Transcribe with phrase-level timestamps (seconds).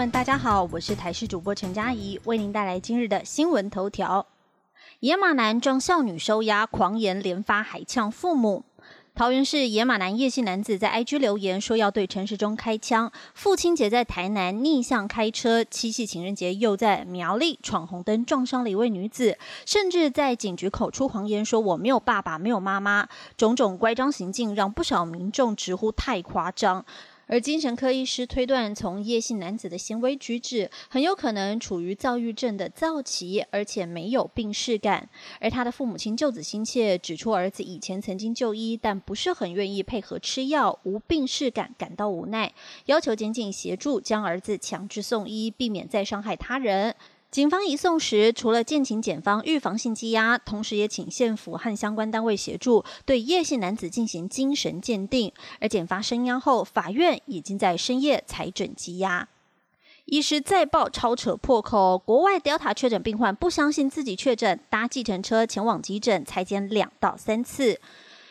[0.00, 4.24] 们大家好，我是台视主播陈佳怡，为您带来今日的新闻头条。
[5.00, 8.64] 野马男撞少女收押，狂言连发，还呛父母。
[9.14, 13.12] 桃园市野马男叶姓男子在 IG 留言说要对陈时中开枪。
[13.34, 19.36] 父亲节在台南逆向开车，七夕情人节又在苗栗闯红灯撞伤了一位女子，
[19.66, 23.06] 甚至在警局口出狂言说我没有爸爸，没有妈妈，
[23.36, 26.86] 种种乖张行径让不少民众直呼太夸张。
[27.30, 35.08] 而精神科医师推断，从叶姓男子的行为举止，很有可能处于躁郁症的躁期，而且没有病逝感。
[35.38, 42.52] 而他的父母亲救子心切，指出儿子以前曾经就医，但不是很愿意配合吃药，无病逝感，感到无奈，
[42.86, 46.96] 要求检警协助将儿子强制送医，避免再伤害他人。
[47.30, 55.32] 警方移送时，除了建请检方预防性羁押，同时也请县府和相关单位协助对叶姓男子进行精神鉴定。
[55.60, 59.28] 而检方声押后，法院已经在深夜裁准羁押。
[60.06, 67.80] 医师再报超扯破口，国外 Delta 确诊病患不相信自己确诊，搭计程车前往急诊，裁剪两到三次。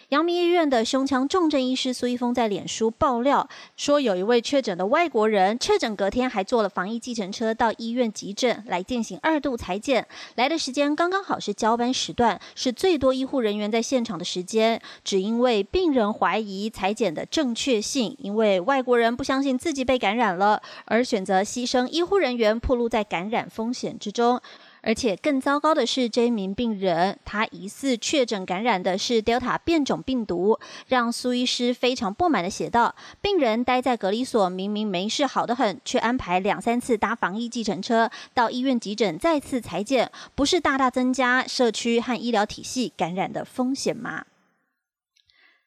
[0.10, 14.82] 阳明医院的胸腔重症医师苏一峰在脸书爆料说，有一位确诊的外国人，确诊隔天还坐了防疫计程车到医院急诊来进行二度裁剪，来的时间刚刚好是交班时段，是最多医护人员在现场的时间。
[15.04, 24.42] 只因为病人怀疑裁剪的正确性，因为外国人不相信自己被感染了，而选择牺牲医护人员，暴露在感染风险之中。
[24.82, 44.26] 而且更糟糕的是，这一名病人他疑似确诊感染的是 Delta 变种病毒，让苏医师非常不满的写道：病人待在隔离所，明明没事好得很，却安排两三次搭防疫计程车到医院急诊再次裁剪，不是大大增加社区和医疗体系感染的风险吗？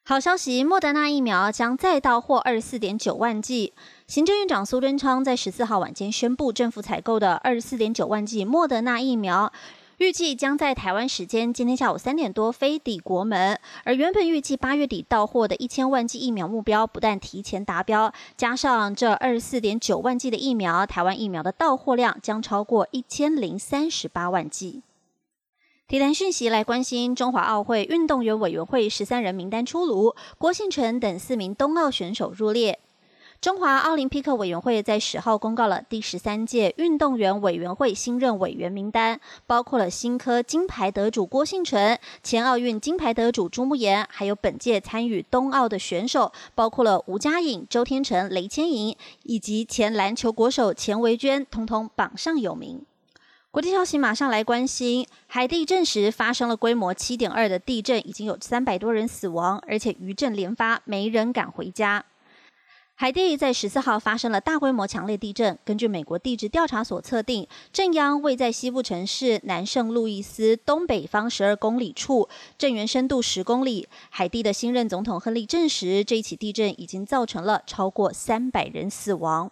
[0.05, 3.71] 好消息，莫德纳疫苗将再到货二十四点九万剂。
[4.05, 9.53] 行政院长苏贞昌在十四号晚间宣布，政府采购的二十四点九万剂莫德纳疫苗，
[9.99, 13.57] 预计将在台湾时间今天下午三点多飞抵国门。
[13.85, 24.81] 而原本预计八月底到货的一千万剂疫苗目标，不但提前达标，加上这二十四点九万剂的疫苗，台湾疫苗的到货量将超过一千零三十八万剂。
[25.93, 32.79] 体坛讯息来关心，中华奥会运动员委员会十三人名单出炉，郭信成等四名冬奥选手入列。
[33.39, 52.83] 中华奥林匹克委员会在十号公告了第十三届运动员委员会新任委员名单，包括了新科金牌得主郭信成、前奥运金牌得主朱慕岩，还有本届参与冬奥的选手，包括了吴佳颖、周天成、雷千莹，以及前篮球国手钱维娟，通通榜上有名。
[53.53, 62.03] 国际消息马上来关心，海地证实发生了规模七点二的地震，已经有三百多人死亡，而且余震连发，没人敢回家。
[62.95, 72.27] 海地在十四号发生了大规模强烈地震，根据美国地质调查所测定，震央位在西部城市南圣路易斯东北方十二公里处，
[72.57, 73.87] 震源深度十公里。
[74.09, 79.51] 海地的新任总统亨利证实，这一起地震已经造成了超过三百人死亡。